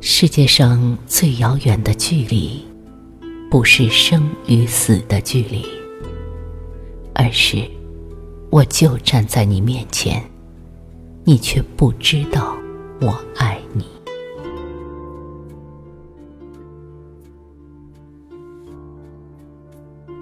[0.00, 2.64] 世界上最遥远的距离，
[3.48, 5.64] 不是生与死的距离，
[7.14, 7.58] 而是
[8.50, 10.20] 我就站在你面前，
[11.28, 12.56] 你却不知道
[13.02, 13.84] 我爱你。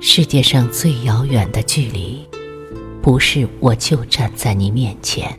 [0.01, 2.27] 世界上最遥远的距离，
[3.01, 5.39] 不是我就站在你面前，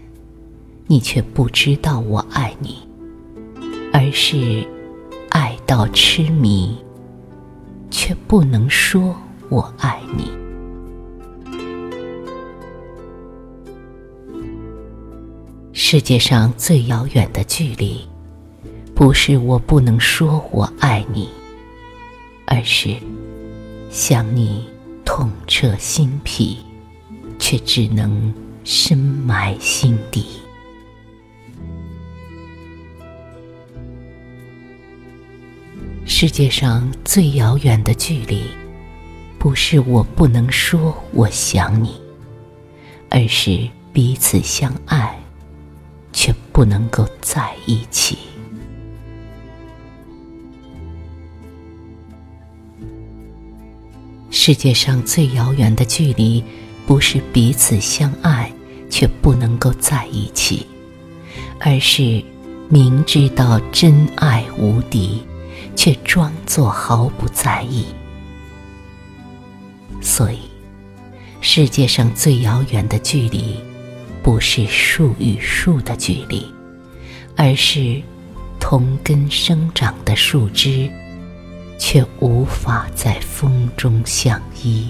[0.86, 2.78] 你却不知道我爱你。
[3.92, 4.66] 而是
[5.32, 6.78] 爱到痴迷，
[7.92, 9.14] 却不能说
[9.50, 10.32] 我爱你。
[15.90, 18.06] 世界上最遥远的距离，
[18.94, 21.30] 不是我不能说我爱你，
[22.46, 22.94] 而是
[23.90, 24.68] 想你
[25.06, 26.58] 痛彻心脾，
[27.40, 28.34] 却只能
[28.66, 30.26] 深埋心底。
[36.06, 38.44] 世界上最遥远的距离，
[39.40, 41.96] 不是我不能说我想你，
[43.10, 45.18] 而是彼此相爱，
[46.58, 48.18] 不能够在一起。
[54.32, 56.44] 世界上最遥远的距离，
[56.88, 58.52] 不是彼此相爱
[58.90, 60.66] 却不能够在一起，
[61.60, 62.24] 而是
[62.70, 65.22] 明知道真爱无敌。
[65.76, 67.86] 却装作毫不在意，
[70.02, 70.40] 所以
[71.40, 73.60] 世界上最遥远的距离，
[74.28, 76.46] 不是树与树的距离，
[77.38, 78.02] 而是
[78.60, 80.92] 同根生长的树枝，
[81.80, 84.90] 却无法在风中相依。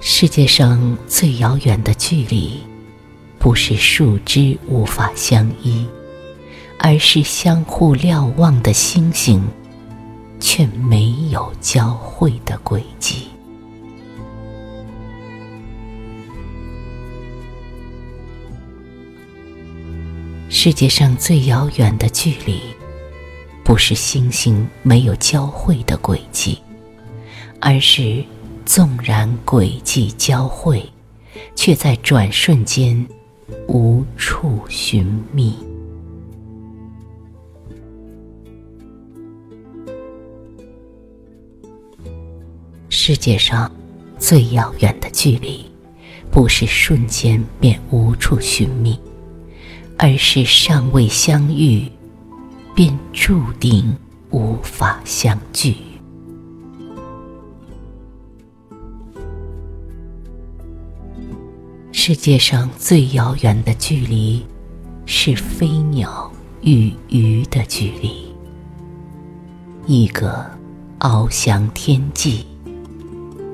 [0.00, 2.58] 世界上最遥远的距离。
[3.38, 5.86] 不是树枝无法相依，
[6.78, 9.46] 而是相互瞭望的星星，
[10.40, 13.28] 却没有交汇的轨迹。
[20.48, 22.60] 世界上最遥远的距离，
[23.62, 26.58] 不是星星没有交汇的轨迹，
[27.60, 28.24] 而是
[28.64, 30.82] 纵然轨迹交汇，
[31.54, 33.06] 却在转瞬间。
[33.66, 35.67] 无处寻觅。
[43.10, 43.72] 世界上
[44.18, 45.64] 最遥远的距离，
[46.30, 49.00] 不是瞬间便无处寻觅，
[49.96, 51.90] 而是尚未相遇，
[52.74, 53.96] 便注定
[54.30, 55.74] 无法相聚。
[61.92, 64.44] 世界上最遥远的距离，
[65.06, 66.30] 是飞鸟
[66.60, 68.30] 与鱼的距离。
[69.86, 70.44] 一个
[70.98, 72.44] 翱翔天际，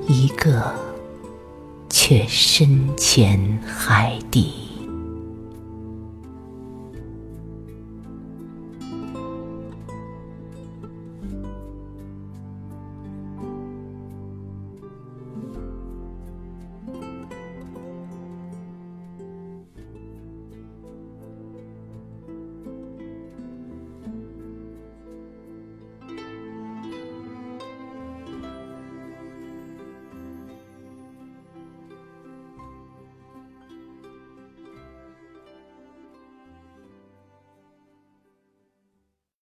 [0.07, 0.63] 一个
[1.89, 4.74] 却深潜海底。